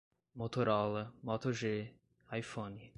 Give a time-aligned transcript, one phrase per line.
[0.35, 1.85] Motorola, MotoG,
[2.33, 2.89] Iphone